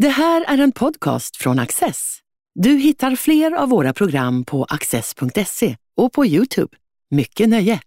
[0.00, 2.18] Det här är en podcast från Access.
[2.54, 6.76] Du hittar fler av våra program på access.se och på Youtube.
[7.10, 7.80] Mycket nöje!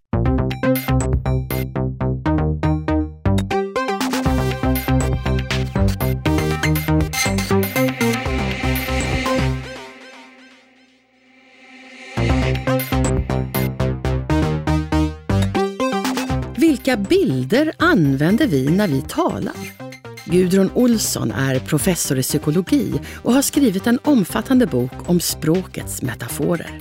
[16.56, 19.83] Vilka bilder använder vi när vi talar?
[20.24, 26.80] Gudrun Olsson är professor i psykologi och har skrivit en omfattande bok om språkets metaforer.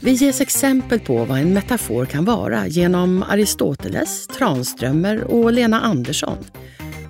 [0.00, 6.38] Vi ges exempel på vad en metafor kan vara genom Aristoteles, Tranströmer och Lena Andersson.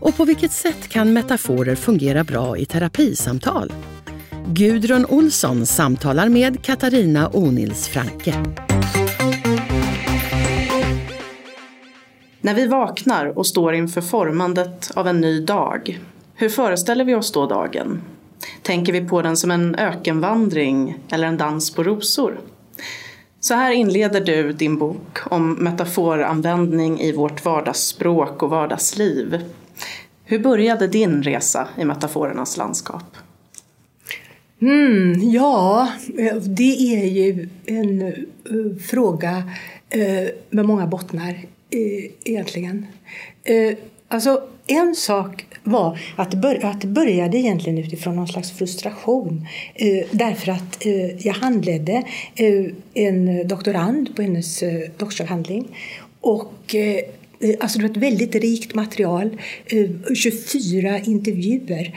[0.00, 3.72] Och på vilket sätt kan metaforer fungera bra i terapisamtal?
[4.46, 8.34] Gudrun Olsson samtalar med Katarina Onils Franke.
[12.44, 16.00] När vi vaknar och står inför formandet av en ny dag,
[16.34, 18.02] hur föreställer vi oss då dagen?
[18.62, 22.40] Tänker vi på den som en ökenvandring eller en dans på rosor?
[23.40, 29.44] Så här inleder du din bok om metaforanvändning i vårt vardagsspråk och vardagsliv.
[30.24, 33.16] Hur började din resa i metaforernas landskap?
[34.60, 35.88] Mm, ja,
[36.42, 39.36] det är ju en uh, fråga
[39.96, 42.86] uh, med många bottnar Eh, egentligen.
[43.44, 43.76] Eh,
[44.08, 46.30] alltså, en sak var att
[46.80, 49.46] det, började egentligen utifrån någon slags frustration.
[49.74, 50.86] Eh, därför att
[51.18, 52.02] jag handledde
[52.94, 54.64] en doktorand på hennes
[54.96, 55.76] doktorsavhandling.
[56.20, 56.74] Och,
[57.60, 59.40] alltså det var ett väldigt rikt material.
[60.14, 61.94] 24 intervjuer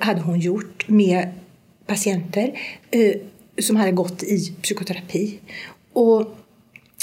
[0.00, 1.28] hade hon gjort med
[1.86, 2.58] patienter
[3.58, 5.38] som hade gått i psykoterapi.
[5.92, 6.36] Och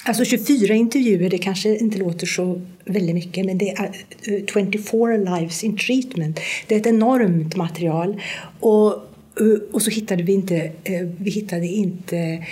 [0.06, 3.92] Alltså 24 intervjuer, det kanske inte låter så väldigt mycket, men det är
[4.28, 6.40] eh, 24 lives in treatment.
[6.68, 8.22] Det är ett enormt material.
[8.60, 8.92] Och,
[9.40, 12.46] eh, och så hittade vi inte, eh, vi hittade inte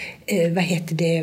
[0.56, 1.20] vad heter det,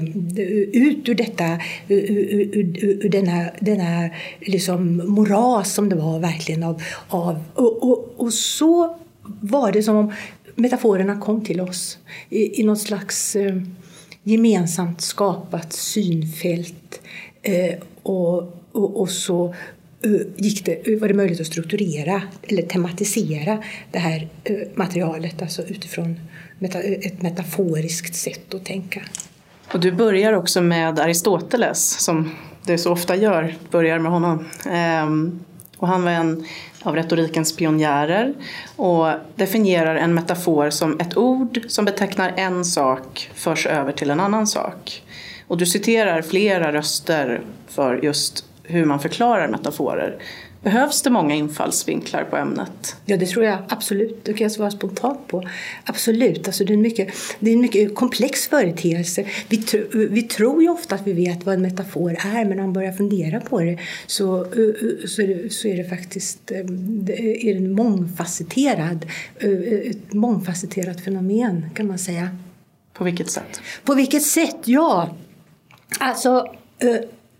[0.79, 4.11] ut ur detta, ur, ur, ur denna, denna
[4.41, 8.97] liksom moras som det var verkligen av, av och, och, och så
[9.41, 10.13] var det som om
[10.55, 11.98] metaforerna kom till oss
[12.31, 13.36] i, i något slags
[14.28, 17.00] gemensamt skapat synfält
[17.42, 18.39] eh, och,
[18.72, 19.55] och, och, så
[20.05, 25.62] eh, gick det, var det möjligt att strukturera eller tematisera det här eh, materialet alltså
[25.62, 26.20] utifrån
[26.61, 29.02] ett metaforiskt sätt att tänka.
[29.72, 32.30] Och du börjar också med Aristoteles som
[32.66, 34.45] du så ofta gör, börjar med honom.
[34.70, 35.40] Ehm,
[35.78, 36.44] och han var en
[36.83, 38.34] av retorikens pionjärer
[38.77, 44.20] och definierar en metafor som ett ord som betecknar en sak förs över till en
[44.20, 45.02] annan sak.
[45.46, 50.18] Och du citerar flera röster för just hur man förklarar metaforer.
[50.63, 52.96] Behövs det många infallsvinklar på ämnet?
[53.05, 54.24] Ja, det tror jag absolut.
[54.24, 55.48] Det kan jag svara spontant på.
[55.85, 56.46] Absolut.
[56.46, 59.24] Alltså, det, är en mycket, det är en mycket komplex företeelse.
[59.48, 62.57] Vi, tro, vi tror ju ofta att vi vet vad en metafor är, men när
[62.57, 64.45] man börjar fundera på det så,
[65.07, 66.64] så, är, det, så är det faktiskt är
[67.52, 69.07] det en mångfacetterad,
[69.39, 72.29] ett mångfacetterat fenomen, kan man säga.
[72.92, 73.61] På vilket sätt?
[73.85, 74.57] På vilket sätt?
[74.64, 75.17] Ja,
[75.98, 76.55] alltså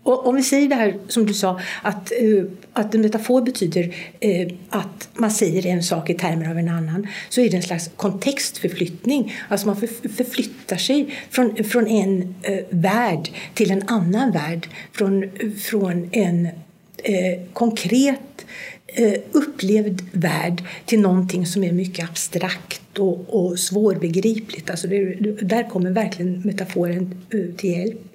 [0.03, 2.43] och om vi säger det här som du sa, att, eh,
[2.73, 7.07] att en metafor betyder eh, att man säger en sak i termer av en annan,
[7.29, 9.33] så är det en slags kontextförflyttning.
[9.49, 9.77] Alltså man
[10.17, 14.67] förflyttar sig från, från en eh, värld till en annan värld.
[14.91, 16.47] Från, från en
[17.53, 18.19] konkret
[19.31, 24.69] upplevd värld till någonting som är mycket abstrakt och, och svårbegripligt.
[24.69, 27.21] Alltså det, där kommer verkligen metaforen
[27.57, 28.09] till hjälp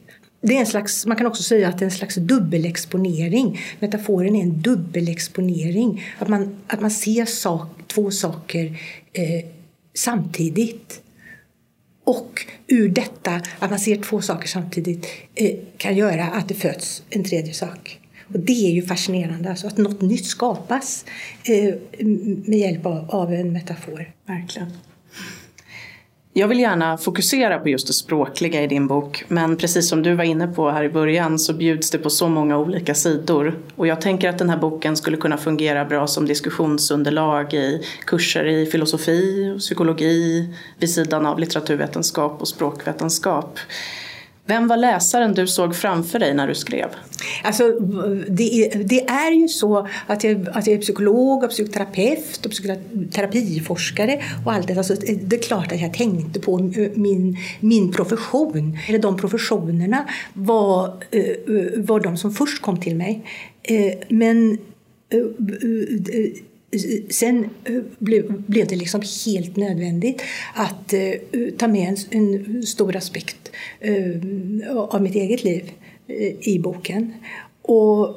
[0.46, 3.60] det är en slags, man kan också säga att det är en slags dubbelexponering.
[3.80, 6.04] Metaforen är en dubbelexponering.
[6.18, 8.64] Att man, att man ser sak, två saker
[9.12, 9.44] eh,
[9.94, 11.00] samtidigt.
[12.04, 17.02] Och ur detta, att man ser två saker samtidigt, eh, kan göra att det föds
[17.10, 18.00] en tredje sak.
[18.26, 21.04] Och det är ju fascinerande, alltså att något nytt skapas
[21.44, 21.74] eh,
[22.46, 24.12] med hjälp av, av en metafor.
[24.26, 24.72] Verkligen.
[26.36, 30.14] Jag vill gärna fokusera på just det språkliga i din bok men precis som du
[30.14, 33.86] var inne på här i början så bjuds det på så många olika sidor och
[33.86, 38.66] jag tänker att den här boken skulle kunna fungera bra som diskussionsunderlag i kurser i
[38.66, 40.48] filosofi och psykologi
[40.78, 43.58] vid sidan av litteraturvetenskap och språkvetenskap.
[44.46, 46.88] Vem var läsaren du såg framför dig när du skrev?
[47.44, 47.70] Alltså,
[48.28, 52.50] det, är, det är ju så att jag, att jag är psykolog och psykoterapeut och
[52.50, 54.78] psykoterapiforskare och allt det.
[54.78, 56.58] Alltså, det är klart att jag tänkte på
[56.94, 58.78] min, min profession.
[58.88, 61.36] Eller de professionerna var, eh, eh,
[61.76, 63.24] var de som först kom till mig.
[63.62, 64.58] Eh, men
[67.10, 70.22] sen eh, blev, blev det liksom helt nödvändigt
[70.54, 71.12] att eh,
[71.58, 73.50] ta med en, en stor aspekt
[73.80, 75.70] eh, av mitt eget liv
[76.40, 77.14] i boken.
[77.62, 78.16] Och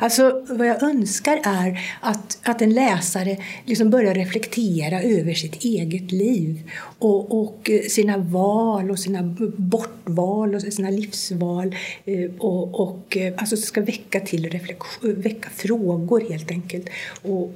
[0.00, 6.12] Alltså, vad jag önskar är att, att en läsare liksom börjar reflektera över sitt eget
[6.12, 13.16] liv och, och eh, sina val och sina bortval och sina livsval eh, och, och
[13.16, 16.88] eh, alltså ska väcka till reflektion, väcka frågor helt enkelt
[17.22, 17.52] och,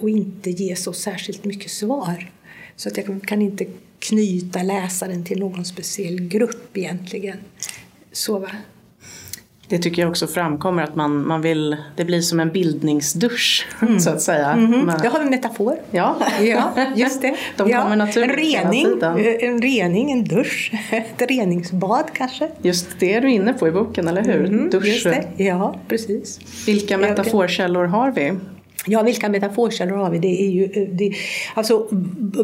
[0.00, 2.30] och inte ge så särskilt mycket svar.
[2.76, 3.66] Så att jag kan inte
[3.98, 7.36] knyta läsaren till någon speciell grupp egentligen.
[8.12, 8.50] Så va?
[9.72, 14.00] Det tycker jag också framkommer att man, man vill, det blir som en bildningsdusch mm.
[14.00, 14.52] så att säga.
[14.52, 15.00] Mm -hmm.
[15.04, 15.76] Jag har en metafor.
[15.90, 17.36] Ja, ja just det.
[17.56, 17.82] De ja.
[17.82, 18.86] kommer naturligt en rening,
[19.40, 22.48] en rening, en dusch, ett reningsbad kanske.
[22.62, 24.44] Just det är du inne på i boken, eller hur?
[24.44, 24.86] Mm, dusch.
[24.86, 25.44] Just det.
[25.44, 26.40] Ja, precis.
[26.66, 28.32] Vilka metaforkällor har vi?
[28.86, 30.18] Ja, vilka metaforkällor har vi?
[30.18, 31.12] Det är ju, eh, det,
[31.54, 31.88] alltså,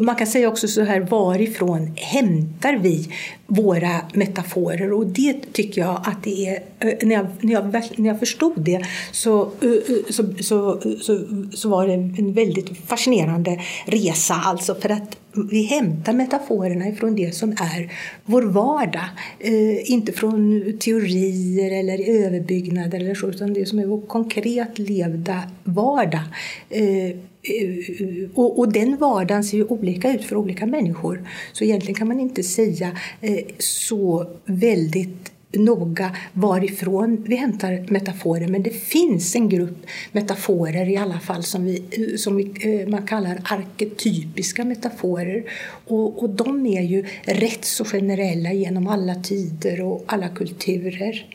[0.01, 3.09] man kan säga också så här, varifrån hämtar vi
[3.49, 4.93] våra metaforer?
[4.93, 8.61] Och det tycker jag att det är, eh, när jag, när jag, när jag förstod
[8.61, 9.79] det så, eh, eh,
[10.09, 11.19] så, så, så,
[11.53, 14.33] så var det en väldigt fascinerande resa.
[14.33, 15.17] Alltså för att
[15.51, 17.91] vi hämtar metaforerna ifrån det som är
[18.25, 19.09] vår vardag.
[19.39, 25.43] Eh, inte från teorier eller överbyggnader eller så, utan det som är vår konkret levda
[25.63, 26.23] vardag.
[26.69, 31.29] Eh, Eh, eh, och, och, den vardagen ser ju olika ut för olika människor.
[31.53, 38.63] Så egentligen kan man inte säga eh, så väldigt noga varifrån vi hämtar metaforer men
[38.63, 43.07] det finns en grupp metaforer i alla fall som, vi, eh, som vi, eh, man
[43.07, 45.43] kallar arketypiska metaforer.
[45.87, 51.25] Och, och de är ju rätt så generella genom alla tider och alla kulturer.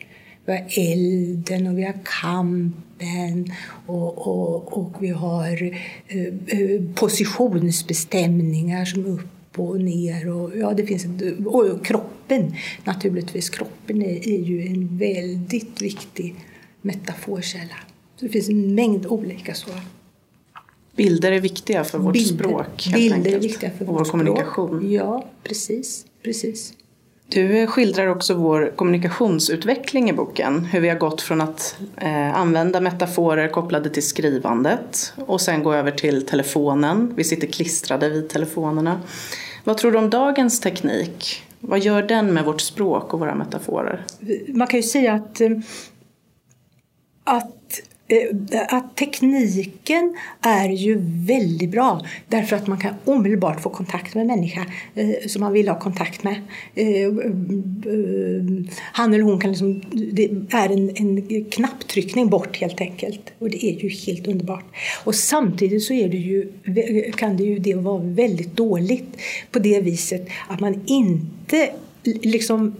[0.45, 1.95] Vi har elden och vi har
[2.99, 3.53] kampen
[3.85, 5.63] och, och, och vi har
[6.07, 10.29] eh, eh positionsbestämningar som upp och ner.
[10.29, 11.05] Och, ja, det finns
[11.45, 13.49] och kroppen, naturligtvis.
[13.49, 16.35] Kroppen är, är ju en väldigt viktig
[16.81, 17.75] metaforkälla.
[18.15, 19.69] Så det finns en mängd olika så.
[20.95, 22.87] Bilder är viktiga för vårt bilder, språk.
[22.93, 24.91] Bilder är viktiga för vår kommunikation.
[24.91, 26.05] Ja, precis.
[26.23, 26.73] precis.
[27.27, 30.65] Du skildrar också vår kommunikationsutveckling i boken.
[30.65, 35.73] Hur vi har gått från att eh, använda metaforer kopplade till skrivandet och sen gå
[35.73, 37.13] över till telefonen.
[37.15, 39.01] Vi sitter klistrade vid telefonerna.
[39.63, 41.43] Vad tror du om dagens teknik?
[41.59, 44.05] Vad gör den med vårt språk och våra metaforer?
[44.47, 45.49] Man kan ju säga att, eh,
[47.23, 47.54] att
[48.07, 48.17] Eh,
[48.59, 54.21] eh, att tekniken är ju väldigt bra därför att man kan omedelbart få kontakt med
[54.21, 54.65] en människa
[54.95, 56.35] eh, som man vill ha kontakt med.
[56.75, 57.11] Eh, eh,
[58.91, 63.65] han eller hon kan liksom, det är en, en knapptryckning bort helt enkelt och det
[63.65, 64.65] är ju helt underbart.
[65.03, 66.51] Och samtidigt så är det ju,
[67.11, 69.17] kan det ju det vara väldigt dåligt
[69.51, 71.69] på det viset att man inte
[72.03, 72.75] liksom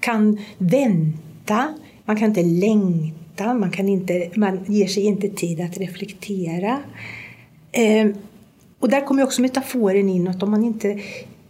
[0.00, 5.60] kan vänta, man kan inte längta vänta, man, kan inte, man ger sig inte tid
[5.60, 6.82] att reflektera.
[7.72, 8.08] Eh,
[8.78, 11.00] och där kommer också metaforen in, att om man inte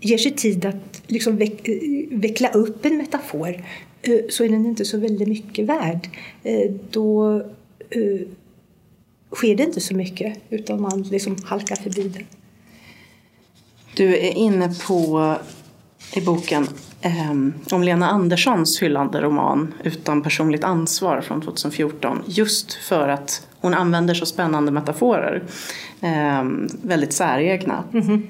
[0.00, 1.74] ger sig tid att liksom veck, eh,
[2.10, 3.64] veckla upp en metafor
[4.02, 6.08] eh, så är den inte så väldigt mycket värd.
[6.42, 7.36] Eh, då
[7.90, 8.26] eh,
[9.32, 12.24] sker det inte så mycket, utan man liksom halkar förbi den.
[13.96, 15.34] Du är inne på
[16.16, 16.66] i boken
[17.72, 22.22] om Lena Anderssons hyllande roman Utan personligt ansvar från 2014.
[22.26, 25.42] Just för att hon använder så spännande metaforer.
[26.40, 27.84] Um, väldigt säregna.
[27.92, 28.22] Mm -hmm.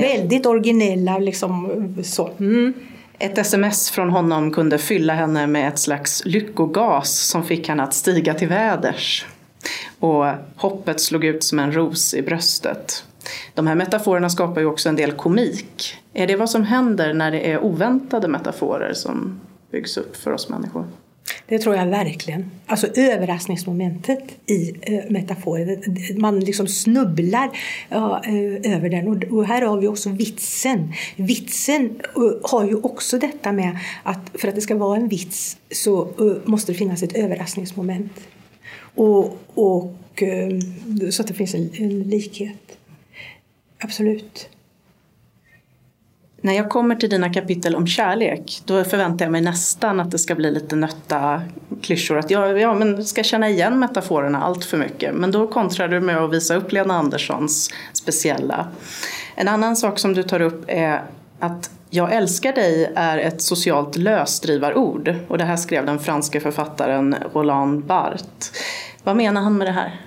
[0.00, 2.30] väldigt originella liksom så.
[2.38, 2.74] Mm.
[3.18, 7.94] Ett sms från honom kunde fylla henne med ett slags lyckogas som fick henne att
[7.94, 9.26] stiga till väders.
[10.00, 10.26] Och
[10.56, 13.04] hoppet slog ut som en ros i bröstet.
[13.54, 15.94] De här metaforerna skapar ju också en del komik.
[16.12, 19.40] Är det vad som händer när det är oväntade metaforer som
[19.70, 20.86] byggs upp för oss människor?
[21.46, 22.50] Det tror jag verkligen.
[22.66, 25.78] Alltså överraskningsmomentet i eh, metaforer.
[26.20, 27.50] Man liksom snubblar
[27.88, 29.08] ja, eh, över den.
[29.08, 30.92] Och, och, här har vi också vitsen.
[31.16, 35.56] Vitsen uh, har ju också detta med att för att det ska vara en vits
[35.70, 38.12] så uh, måste det finnas ett överraskningsmoment.
[38.78, 40.60] Och, och uh,
[41.10, 42.78] så att det finns en, en likhet.
[43.84, 44.48] Absolut.
[46.40, 50.18] När jag kommer till dina kapitel om kärlek då förväntar jag mig nästan att det
[50.18, 51.42] ska bli lite nötta
[51.82, 52.18] klyschor.
[52.18, 55.14] Att jag ja, men ska känna igen metaforerna allt för mycket.
[55.14, 58.68] Men då kontrar du med att visa upp Lena Anderssons speciella.
[59.34, 61.02] En annan sak som du tar upp är
[61.38, 65.14] att jag älskar dig är ett socialt lösdrivarord.
[65.28, 68.52] Och det här skrev den franske författaren Roland Barthes.
[69.02, 70.00] Vad menar han med det här?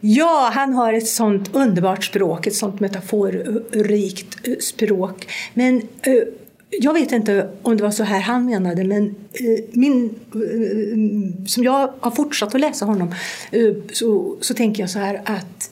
[0.00, 5.28] Ja, han har ett sånt underbart språk, ett sånt metaforrikt eh, språk.
[5.54, 6.22] Men eh,
[6.70, 11.64] jag vet inte om det var så här han menade, men eh, min, eh, som
[11.64, 13.14] jag har fortsatt att läsa honom
[13.52, 15.70] eh, så, så tänker jag så här att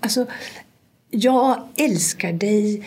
[0.00, 0.26] alltså,
[1.10, 2.82] jag älskar dig.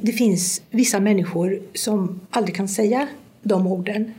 [0.00, 3.08] Det finns vissa människor som aldrig kan säga
[3.42, 4.14] de orden.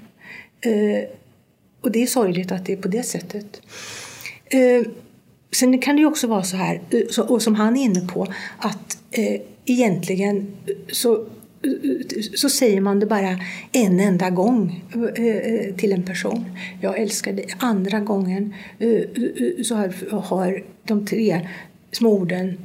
[1.82, 3.62] Och det är sorgligt att det är på det sättet.
[5.60, 8.28] Sen kan det ju också vara så här, eh, och som han är inne på,
[8.58, 11.72] att eh, egentligen eh, så, eh,
[12.36, 13.40] så säger man det bara
[13.72, 14.84] en enda gång
[15.78, 16.46] till en person.
[16.82, 17.48] Jag älskar dig.
[17.58, 18.54] Andra gången
[19.64, 19.76] så
[20.12, 21.48] har, de tre
[21.92, 22.58] små orden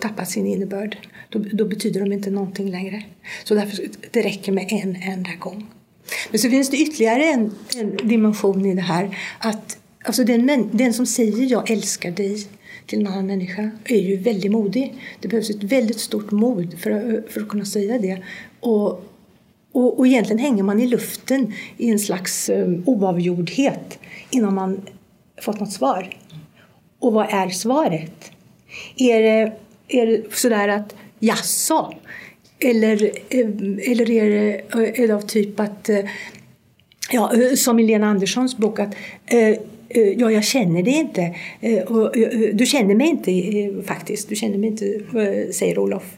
[0.00, 0.96] tappat sin innebörd.
[1.28, 3.02] Då, då, betyder de inte någonting längre.
[3.44, 3.78] Så därför
[4.10, 5.66] det räcker med en enda gång.
[6.30, 9.18] Men så finns det ytterligare en, en dimension i det här.
[9.38, 12.46] att Alltså den, den som säger jag älskar dig
[12.86, 14.94] till en annan människa är ju väldigt modig.
[15.20, 18.22] Det behövs ett väldigt stort mod för, för att kunna säga det.
[18.60, 18.88] Och,
[19.72, 23.98] och, och egentligen hänger man i luften i en slags um, oavgjordhet
[24.30, 24.80] innan man
[25.42, 26.16] fått något svar.
[26.98, 28.30] Och vad är svaret?
[28.96, 29.52] Är det,
[29.88, 31.94] är det sådär att jaså?
[32.58, 35.90] Eller, eh, eller är det, eh, är det av typ att
[37.10, 38.94] Ja, som i Lena Anderssons bok att
[39.30, 41.34] Eh, ja, jag känner det inte.
[41.60, 41.84] Eh, eh,
[42.52, 44.28] du känner mig inte faktiskt.
[44.28, 45.00] Du känner mig inte,
[45.52, 46.16] säger Olof.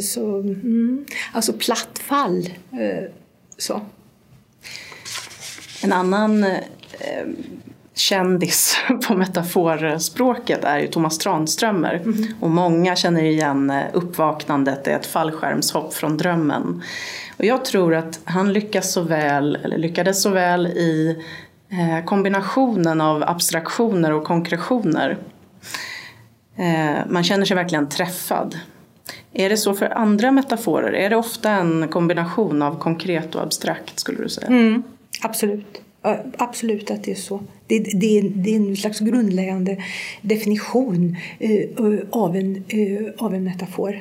[0.00, 1.04] Så, mm.
[1.32, 2.48] Alltså platt fall.
[3.58, 3.80] Så.
[5.82, 6.58] En annan eh,
[7.94, 8.76] kändis
[9.08, 11.94] på metaforspråket är ju Thomas Tranströmer.
[11.94, 12.24] Mm.
[12.40, 16.82] Och många känner igen uppvaknandet, det är ett fallskärmshopp från drömmen.
[17.38, 22.04] Och jag tror att han lyckas så väl, eller lyckades så väl i Eh, Eh,
[22.04, 25.18] kombinationen av abstraktioner och konkretioner.
[26.56, 28.58] Eh, man känner sig verkligen träffad.
[29.32, 30.92] Är det så för andra metaforer?
[30.92, 34.46] Är det ofta en kombination av konkret och abstrakt skulle du säga?
[34.46, 34.82] Mm,
[35.22, 35.82] absolut.
[36.38, 37.40] Absolut att det är så.
[37.66, 39.84] Det, det, det är en slags grundläggande
[40.22, 41.68] definition eh,
[42.10, 42.64] av, en,
[43.18, 44.00] av en metafor.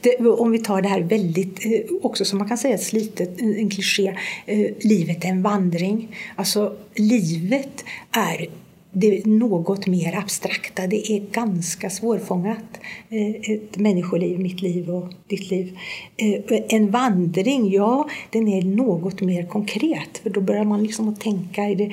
[0.00, 3.56] Det, om vi tar det här väldigt, eh, också som man kan säga slitet, en,
[3.56, 4.16] en kliché,
[4.46, 6.16] eh, livet är en vandring.
[6.36, 8.48] Alltså livet är
[8.94, 10.86] det något mer abstrakta.
[10.86, 12.80] Det är ganska svårfångat.
[13.08, 15.78] Eh, ett människoliv, mitt liv och ditt liv.
[16.16, 20.18] Eh, en vandring, ja, den är något mer konkret.
[20.22, 21.92] För då börjar man liksom att tänka, är det,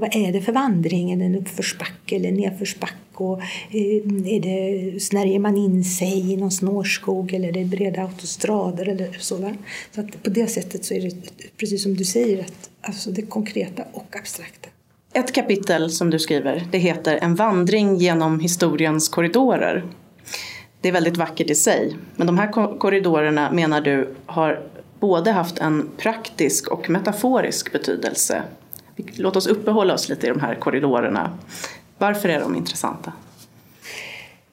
[0.00, 1.10] vad är det för vandring?
[1.10, 2.94] Är det en uppförsbacke eller nedförsbacke?
[3.14, 3.40] Och,
[3.70, 8.88] eh, är det, snärjer man in sig i någon snårskog eller är det breda autostrader
[8.88, 9.54] eller så.
[9.90, 11.16] Så att på det sättet så är det
[11.56, 14.68] precis som du säger, att, alltså det konkreta och abstrakta.
[15.12, 19.84] Ett kapitel som du skriver, det heter En vandring genom historiens korridorer.
[20.80, 24.60] Det är väldigt vackert i sig, men de här korridorerna menar du har
[25.00, 28.42] både haft en praktisk och metaforisk betydelse.
[29.14, 31.38] Låt oss uppehålla oss lite i de här korridorerna.
[31.98, 33.12] Varför är de intressanta?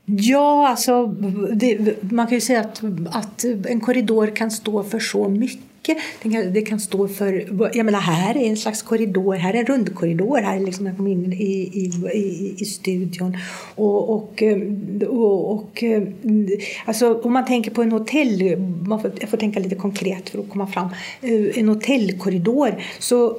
[0.06, 1.06] Ja, alltså,
[1.54, 6.04] det, man kan ju säga att, att en korridor kan stå för så mycket mycket.
[6.22, 9.60] Det kan, det kan stå för, jag menar här är en slags korridor, här är
[9.60, 13.38] en rundkorridor, här är liksom jag kom in i, i, i, i studion.
[13.76, 14.58] Och, och, eh,
[15.08, 16.04] och, och, eh,
[16.86, 20.40] alltså om man tänker på en hotell, man får, jag får tänka lite konkret för
[20.40, 20.90] att komma fram,
[21.22, 23.38] eh, en hotellkorridor, så,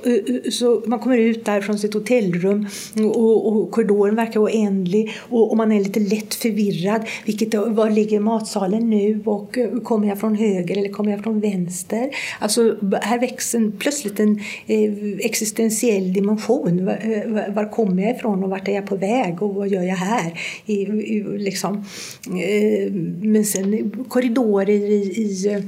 [0.51, 2.67] så man kommer ut där från sitt hotellrum
[3.15, 7.03] och, och korridoren verkar oändlig och, och man är lite lätt förvirrad.
[7.25, 12.11] Vilket, var ligger matsalen nu och kommer jag från höger eller kommer jag från vänster?
[12.39, 16.85] Alltså, här växer plötsligt en eh, existentiell dimension.
[16.85, 19.83] Var, eh, var, kommer jag ifrån och vart är jag på väg och vad gör
[19.83, 20.41] jag här?
[20.67, 21.85] I, i liksom.
[22.27, 22.93] eh,
[23.23, 25.63] men sen korridorer i, i eh,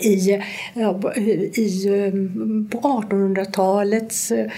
[0.00, 0.40] i,
[1.54, 1.86] i,
[2.70, 4.50] på 1800-talets eh,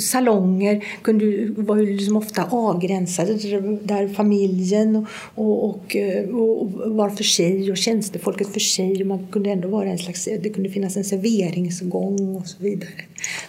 [0.00, 3.34] salonger kunde, var ju liksom ofta avgränsade
[3.82, 5.96] där familjen och, och,
[6.32, 9.04] och, var för sig och tjänstefolket för sig.
[9.04, 12.90] Man kunde ändå vara en slags, det kunde finnas en serveringsgång och så vidare.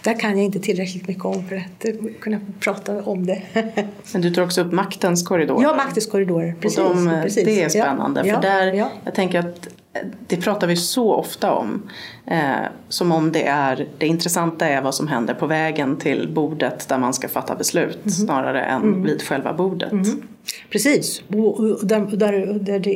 [0.04, 1.86] Där kan jag inte tillräckligt mycket om för att
[2.20, 3.42] kunna prata om det.
[4.14, 5.64] Men du tar också upp maktens korridorer.
[5.64, 6.56] Ja, maktens korridorer.
[6.62, 7.46] Precis, och de, precis.
[7.46, 8.92] Det är spännande ja, för där, ja.
[9.06, 9.68] jag tänker att
[10.28, 11.90] det pratar vi så ofta om.
[12.26, 16.88] Eh, som om det är, det intressanta är vad som händer på vägen till bordet
[16.88, 18.10] där man ska fatta beslut mm.
[18.10, 19.04] snarare än mm.
[19.04, 19.92] vid själva bordet.
[19.92, 20.22] Mm.
[20.70, 22.88] Precis, och där, där, där,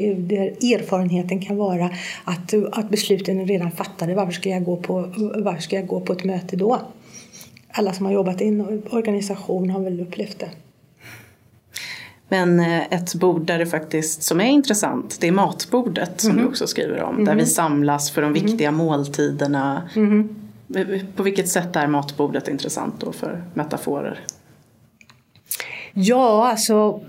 [0.76, 1.90] erfarenheten kan vara
[2.24, 4.16] att, att besluten är redan fattade.
[4.16, 4.94] Varför ska, jag gå på,
[5.36, 6.80] varför ska jag gå på ett möte då?
[7.72, 10.50] alla som har jobbat i en organisation har väl upplevt det.
[12.32, 16.44] Men eh, ett bord där det faktiskt, som är intressant, det är matbordet som mm.
[16.44, 17.14] du också skriver om.
[17.14, 17.26] Mm.
[17.26, 18.78] Där vi samlas för de viktiga mm.
[18.78, 19.90] måltiderna.
[19.96, 20.30] Mm.
[21.16, 24.20] På vilket sätt är matbordet intressant då för metaforer?
[25.94, 27.02] Ja, alltså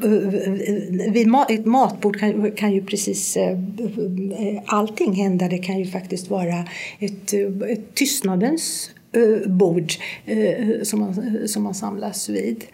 [1.13, 3.39] vid ett matbord kan, kan ju precis
[4.67, 5.49] allting hända.
[5.49, 6.65] Det kan ju faktiskt vara
[6.99, 7.33] ett,
[7.69, 8.91] ett tystnadens
[9.47, 9.93] bord
[10.83, 12.65] som man, som man samlas vid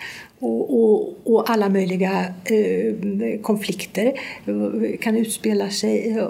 [0.40, 4.06] och, och, och, alla möjliga eh, konflikter
[4.46, 6.28] eh, kan utspela sig, eh,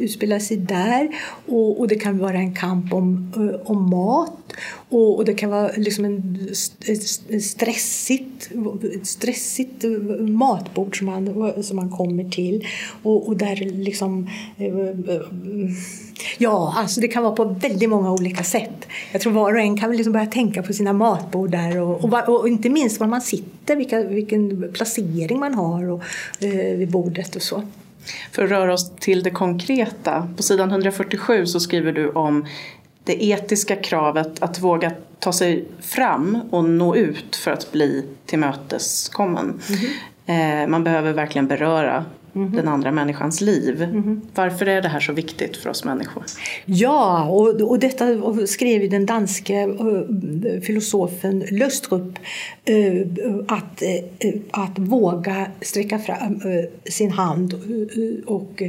[0.00, 1.08] utspela sig där.
[1.46, 4.47] Och, och, det kan vara en kamp om, eh, om mat
[4.88, 6.48] och, det kan vara liksom en,
[6.86, 8.50] ett stressigt,
[8.94, 9.84] ett stressigt
[10.20, 12.66] matbord som man, som man kommer till.
[13.02, 14.28] Och, där liksom...
[14.58, 15.20] Eh,
[16.38, 18.86] ja, alltså det kan vara på väldigt många olika sätt.
[19.12, 22.28] Jag tror var och en kan liksom börja tänka på sina matbord där och, och,
[22.28, 26.02] och inte minst var man sitter sitter, vilka, vilken placering man har och,
[26.40, 27.62] eh, vid bordet och så.
[28.32, 32.46] För att röra oss till det konkreta, på sidan 147 så skriver du om
[33.08, 39.44] det etiska kravet att våga ta sig fram och nå ut för att bli tillmöteskommen.
[39.44, 39.60] Mm
[40.26, 40.66] -hmm.
[40.66, 42.56] Man behöver verkligen beröra Mm -hmm.
[42.56, 43.82] den andra människans liv.
[43.82, 44.20] Mm -hmm.
[44.34, 46.24] Varför är det här så viktigt för oss människor?
[46.64, 48.06] Ja, och, och detta
[48.46, 52.18] skrev ju den danske uh, filosofen Löstrup
[52.70, 53.06] uh,
[53.48, 53.82] att,
[54.24, 56.40] uh, att våga sträcka fram
[56.84, 57.54] sin hand
[58.26, 58.62] och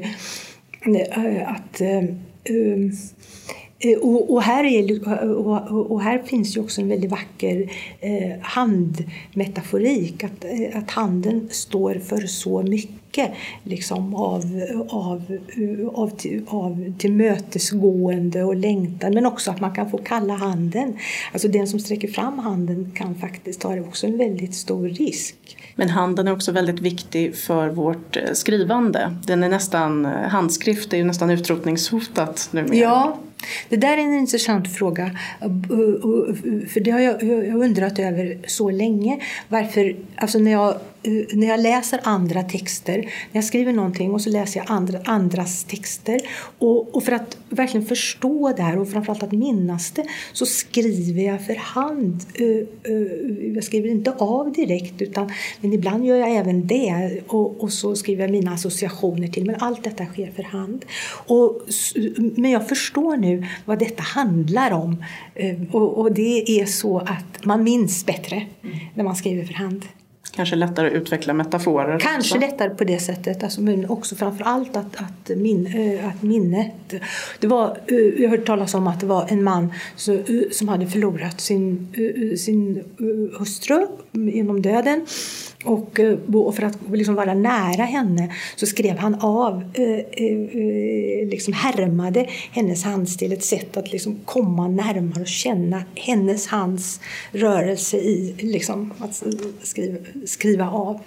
[1.45, 1.81] att
[4.01, 5.09] och, och, här är,
[5.47, 10.23] och, och, här finns ju också en väldigt vacker eh, handmetaforik.
[10.23, 13.31] Att, att handen står för så mycket
[13.63, 14.43] liksom, av,
[14.89, 15.37] av,
[15.93, 16.11] av,
[16.47, 20.97] av tillmötesgående och längtan men också att man kan få kalla handen.
[21.31, 25.35] Alltså den som sträcker fram handen kan faktiskt ta också en väldigt stor risk.
[25.75, 29.15] Men handen är också väldigt viktig för vårt eh, skrivande.
[29.25, 32.75] Den är nästan, eh, handskrift är ju nästan utrotningshotat numera.
[32.75, 33.17] Ja,
[33.69, 35.11] det där är en intressant fråga.
[36.69, 37.23] För det har jag,
[37.55, 39.19] undrat över så länge.
[39.47, 44.21] Varför, alltså när jag Eh, när jag läser andra texter, när jag skriver någonting och
[44.21, 46.21] så läser jag andra, andras texter
[46.59, 51.23] och, och, för att verkligen förstå det här och framförallt att minnas det så skriver
[51.23, 52.25] jag för hand.
[52.33, 52.47] Eh,
[52.93, 55.31] eh, jag skriver inte av direkt utan
[55.61, 59.55] men ibland gör jag även det och, och så skriver jag mina associationer till men
[59.59, 60.85] allt detta sker för hand.
[61.27, 61.61] Och,
[62.15, 65.03] men jag förstår nu vad detta handlar om
[65.71, 68.45] och, och det är så att man minns bättre
[68.93, 69.85] när man skriver för hand.
[70.31, 71.99] Kanske lättare att utveckla metaforer.
[71.99, 72.47] Kanske också.
[72.47, 73.43] lättare på det sättet.
[73.43, 75.67] Alltså, men också framför allt att, att, min,
[76.03, 76.93] att minnet.
[77.39, 79.73] Det var, jag har hört talas om att det var en man
[80.51, 81.87] som hade förlorat sin,
[82.37, 82.83] sin
[83.37, 85.05] hustru genom döden.
[85.63, 89.99] Och, eh, och för att liksom vara nära henne så skrev han av, eh, eh,
[90.11, 96.99] eh liksom härmade hennes handstil, ett sätt att liksom komma närmare och känna hennes hands
[97.31, 99.23] rörelse i liksom, att
[99.61, 100.99] skriva, skriva av.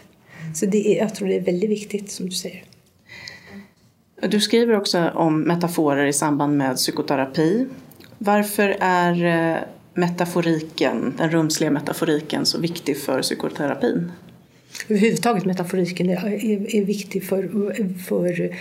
[0.55, 2.65] Så det är, jag tror det är väldigt viktigt som du säger.
[4.29, 7.67] Du skriver också om metaforer i samband med psykoterapi.
[8.19, 9.59] Varför är eh,
[9.95, 14.13] metaforiken, den rumsliga metaforiken så viktig för psykoterapin?
[14.89, 17.49] Överhuvudtaget metaforiken är, är, är viktig för,
[18.09, 18.57] för,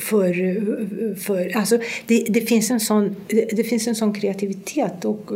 [0.00, 5.30] för, för alltså det, det, finns en sån, det finns en sån kreativitet och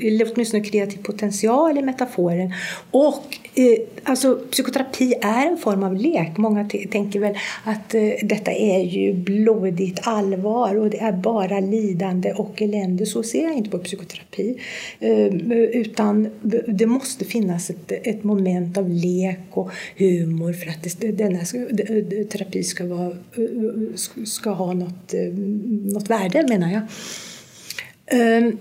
[0.00, 2.52] eller åtminstone kreativ potential i metaforen.
[2.90, 6.36] Och Eh, alltså psykoterapi är en form av lek.
[6.36, 7.34] Många tänker väl
[7.64, 13.06] att eh, detta är ju blodigt allvar och det är bara lidande och elände.
[13.06, 14.58] Så ser jag inte på psykoterapi.
[15.00, 16.28] Eh, utan
[16.66, 21.40] det måste finnas ett, ett moment av lek och humor för att det, denna
[22.30, 25.20] terapi ska, vara, eh, ska ha något, eh,
[25.92, 26.82] något värde, menar jag.
[28.06, 28.58] Ehm,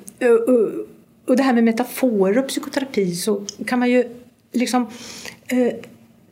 [1.27, 4.03] och det här med metaforer och psykoterapi så kan man ju
[4.51, 4.87] liksom
[5.47, 5.73] eh,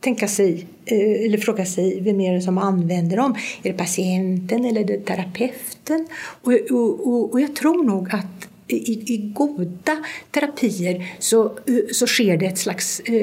[0.00, 3.34] tänka sig eh, eller fråga sig vem är det som använder dem.
[3.62, 6.06] Är det patienten eller är det terapeuten?
[6.20, 12.36] Och, och, och jag tror nog att i, i goda terapier så, eh, så sker
[12.36, 13.14] det ett slags uh,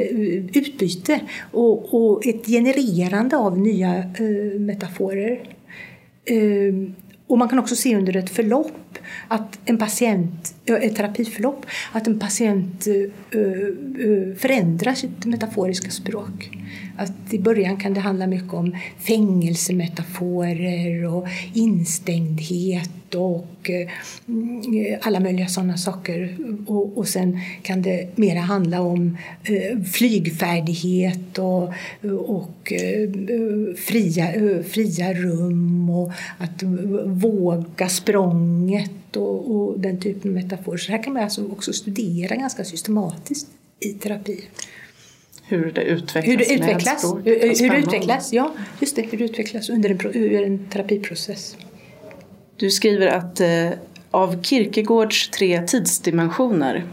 [0.54, 1.20] utbyte
[1.52, 5.40] och, och, ett genererande av nya uh, metaforer.
[6.32, 6.90] Uh,
[7.28, 12.20] och man kan också se under ett förlopp att en patient, ett terapiförlopp, att en
[12.20, 12.94] patient eh,
[13.40, 13.52] eh,
[14.08, 16.50] eh, förändrar sitt metaforiska språk.
[16.98, 23.90] Att I början kan det handla mycket om fängelsemetaforer och instängdhet och eh,
[25.02, 26.38] alla möjliga sådana saker.
[26.68, 31.74] Och, och sen kan det mera handla om eh, flygfärdighet och,
[32.28, 33.10] och eh,
[33.76, 34.34] fria,
[34.64, 36.64] fria rum och att
[37.06, 40.78] våga språnget och, och den typen av metaforer.
[40.78, 43.48] Så här kan man alltså också studera ganska systematiskt
[43.80, 44.42] i terapi.
[45.50, 46.26] Hur det utvecklas.
[46.28, 50.44] Hur det utvecklas, hur, hur det utvecklas ja, just det, hur det utvecklas under en,
[50.44, 51.58] en terapiprocess.
[52.56, 53.70] Du skriver att eh,
[54.12, 56.84] av Kierkegaards tre tidsdimensioner,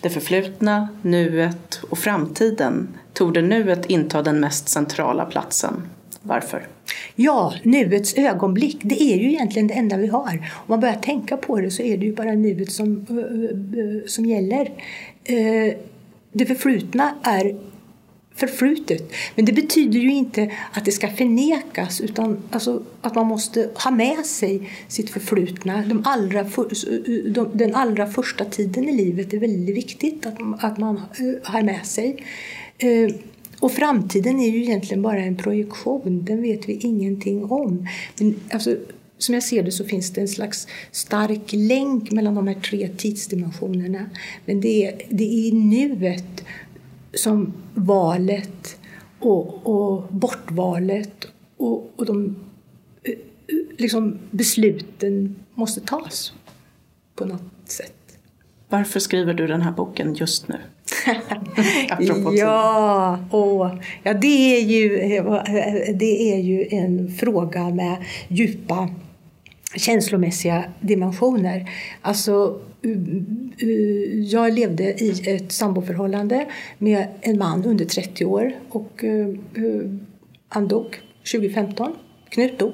[0.00, 5.82] det förflutna, nuet och framtiden, tog det nuet inta den mest centrala platsen.
[6.22, 6.66] Varför?
[7.14, 10.32] Ja, nuets ögonblick, det är ju egentligen det enda vi har.
[10.32, 13.06] Om man börjar tänka på det så är det ju bara nuet som,
[14.06, 14.70] som gäller.
[16.32, 17.56] Det förflutna är
[18.34, 19.12] förflutet.
[19.34, 23.90] Men det betyder ju inte att det ska förnekas utan alltså att man måste ha
[23.90, 25.84] med sig sitt förflutna.
[25.86, 30.64] De allra för, eh, de, den allra första tiden i livet är väldigt viktigt att,
[30.64, 32.24] att man eh, har med sig.
[32.78, 33.14] Eh,
[33.60, 37.88] och framtiden är ju egentligen bara en projektion, den vet vi ingenting om.
[38.18, 38.76] Men alltså,
[39.18, 42.88] som jag ser det så finns det en slags stark länk mellan de här tre
[42.96, 44.10] tidsdimensionerna.
[44.44, 46.44] Men det är, det är i nuet
[47.16, 48.78] som valet
[49.20, 52.36] och, och bortvalet och, och de
[53.02, 53.14] eh,
[53.78, 56.32] liksom besluten måste tas
[57.14, 57.92] på något sätt.
[58.68, 60.56] Varför skriver du den här boken just nu?
[62.32, 63.70] ja, och,
[64.02, 64.98] ja det, är ju,
[65.94, 68.88] det är ju en fråga med djupa
[69.76, 71.70] känslomässiga dimensioner.
[72.02, 72.60] Alltså,
[74.24, 76.46] jag levde i ett samboförhållande
[76.78, 79.90] med en man under 30 år och eh, eh,
[80.48, 81.00] han dog
[81.32, 81.92] 2015.
[82.28, 82.72] Knut dog.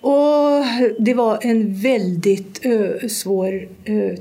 [0.00, 0.64] Och
[0.98, 3.68] det var en väldigt eh, svår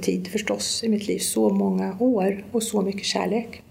[0.01, 1.19] tid förstås i mitt liv.
[1.19, 3.61] Så många år och så mycket kärlek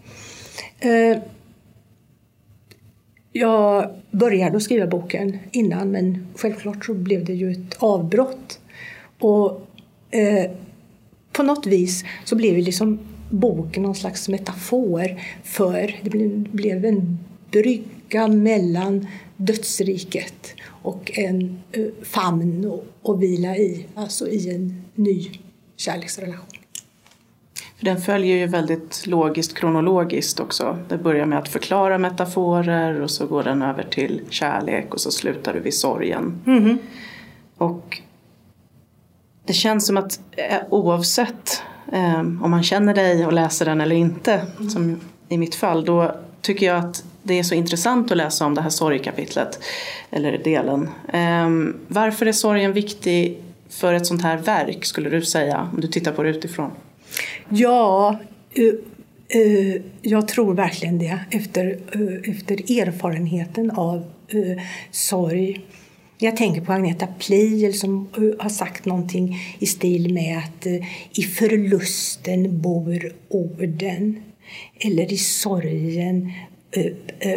[3.36, 8.60] jag började att skriva boken innan men självklart så blev det ju ett avbrott.
[9.18, 9.66] Och
[10.10, 10.50] eh,
[11.32, 12.98] på något vis så blev liksom
[13.30, 16.10] boken någon slags metafor för, det
[16.52, 17.18] blev en
[17.50, 25.30] brygga mellan dödsriket och en eh, famn att vila i, alltså i en ny
[25.76, 26.63] kärleksrelation.
[27.80, 30.78] Den följer ju väldigt logiskt kronologiskt också.
[30.88, 35.10] Det börjar med att förklara metaforer och så går den över till kärlek och så
[35.10, 36.40] slutar du vid sorgen.
[36.46, 36.78] Mm.
[37.58, 38.00] Och
[39.44, 43.96] det känns som att eh, oavsett eh, om man känner dig och läser den eller
[43.96, 44.70] inte, mm.
[44.70, 48.54] som i mitt fall, då tycker jag att det är så intressant att läsa om
[48.54, 49.60] det här sorgkapitlet,
[50.10, 50.88] eller delen.
[51.12, 55.88] Um, varför är sorgen viktig för ett sånt här verk, skulle du säga, om du
[55.88, 56.70] tittar på det utifrån?
[57.48, 58.18] Ja,
[58.54, 64.04] eh, eh, jag tror verkligen det, efter, eh, efter erfarenheten av
[64.90, 65.60] sorg.
[66.18, 68.08] Jag tänker på Agneta Pleijel som
[68.38, 70.66] har sagt någonting i stil med att
[71.18, 74.22] i förlusten bor orden
[74.78, 76.32] eller i sorgen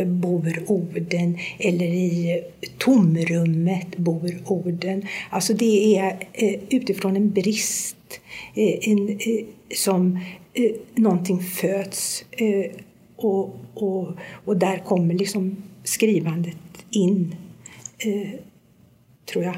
[0.05, 2.43] bor orden eller i
[2.77, 5.03] tomrummet bor orden.
[5.29, 6.27] Alltså det är
[6.69, 7.96] utifrån en brist
[8.53, 9.19] en,
[9.75, 10.19] som
[10.95, 12.25] någonting föds
[13.15, 14.09] och, och,
[14.45, 16.57] och där kommer liksom skrivandet
[16.89, 17.35] in,
[19.25, 19.55] tror jag.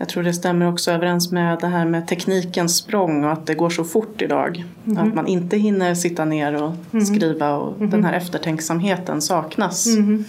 [0.00, 3.54] Jag tror det stämmer också överens med det här med teknikens språng och att det
[3.54, 4.64] går så fort idag.
[4.86, 4.98] Mm.
[4.98, 7.06] Att man inte hinner sitta ner och mm.
[7.06, 7.90] skriva och mm.
[7.90, 9.86] den här eftertänksamheten saknas.
[9.86, 10.24] Mm-hmm.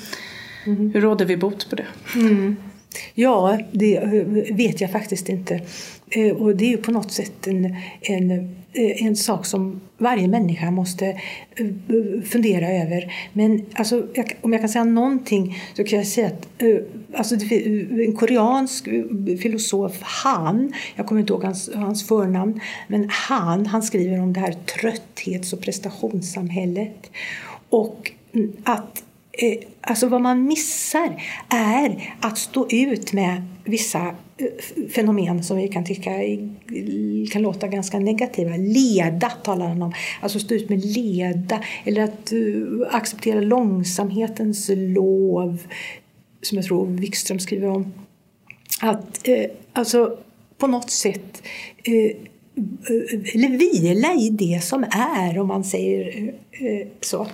[0.66, 0.94] Mm-hmm.
[0.94, 1.86] Hur råder vi bot på det?
[2.16, 2.56] Mm.
[3.14, 5.62] Ja, det eh, vet jag faktiskt inte.
[6.10, 8.32] Eh, och det är ju på något sätt en, en,
[8.74, 13.14] eh, en sak som varje människa måste eh, fundera över.
[13.34, 14.08] Men alltså,
[14.42, 16.64] om jag kan säga någonting så kan jag säga att
[17.14, 18.86] alltså, en koreansk
[19.42, 24.40] filosof, Han, jag kommer inte ihåg hans, hans förnamn, men Han, han skriver om det
[24.40, 27.12] här trötthets och prestationssamhället.
[27.70, 28.12] Och
[28.64, 29.04] att
[29.82, 34.16] alltså vad man missar är att stå ut med vissa
[34.90, 36.12] fenomen som vi kan tycka
[37.32, 38.58] kan låta ganska negativa.
[38.58, 39.94] Leda talar han om.
[40.22, 45.58] Alltså stå ut med leda eller att eh, acceptera långsamhetens lov
[46.42, 47.94] som jag tror Wikström skriver om.
[48.82, 50.18] Att, eh, alltså
[50.58, 51.44] på något sätt
[51.84, 57.28] eh, eh eller vila i det som är, om man säger eh, så.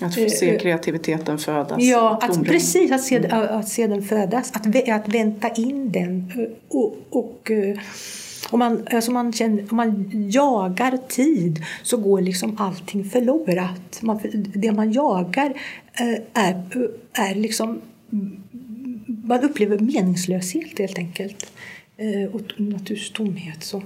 [0.00, 1.82] Att få se kreativiteten födas.
[1.82, 2.92] Ja, att, precis.
[2.92, 4.52] Att se, att se den födas.
[4.52, 6.32] Att, att vänta in den.
[6.68, 7.50] Och, och
[8.50, 14.02] om man, alltså man känner, om man jagar tid så går liksom allting förlorat.
[14.02, 14.20] Man,
[14.54, 15.54] det man jagar
[16.32, 16.62] är,
[17.12, 17.80] är liksom...
[19.06, 21.46] Man upplever meningslöshet helt enkelt.
[22.32, 23.64] Och naturligtvis tomhet.
[23.64, 23.82] Så.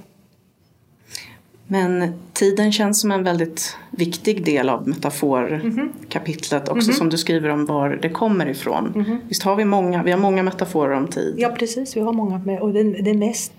[1.68, 7.48] Men tiden känns som en väldigt viktig del av metaforkapitlet också mm som du skriver
[7.48, 8.92] om var det kommer ifrån.
[8.94, 9.18] Mm.
[9.28, 11.34] Visst har vi många, vi har många metaforer om tid?
[11.38, 13.52] Ja precis, vi har många och det, det mest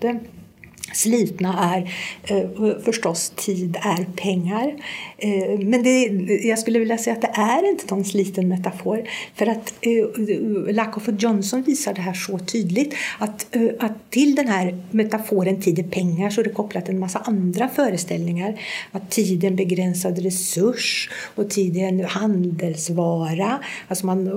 [0.92, 4.74] slitna är eh, förstås tid är pengar.
[5.18, 6.04] Eh, men det,
[6.48, 9.08] jag skulle vilja säga att det är inte någon sliten metafor.
[9.34, 14.34] För att eh, Lakoff och Johnson visar det här så tydligt att, eh, att till
[14.34, 18.60] den här metaforen tid är pengar så är det kopplat en massa andra föreställningar.
[18.92, 23.58] Att tid är en begränsad resurs och tid är en handelsvara.
[23.88, 24.32] Alltså man, eh,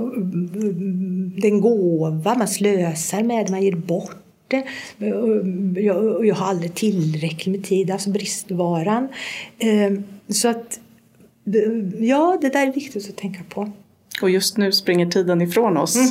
[1.41, 4.22] det är en gåva, man slösar med, man ger bort
[4.53, 4.63] det.
[5.81, 9.07] Jag, jag har aldrig tillräckligt med tid, alltså bristvaran.
[9.59, 10.79] Ehm, så att,
[11.99, 13.71] ja, det där är viktigt att tänka på.
[14.21, 15.95] Och just nu springer tiden ifrån oss.
[15.95, 16.09] Mm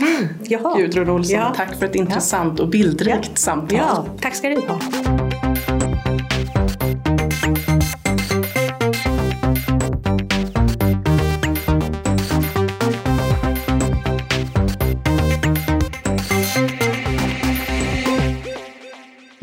[0.48, 0.78] -hmm.
[0.78, 1.54] Gudrun Olsson, ja.
[1.56, 3.36] tack för ett intressant och bildrikt ja.
[3.36, 3.78] samtal.
[3.78, 4.78] Ja, tack ska du ha.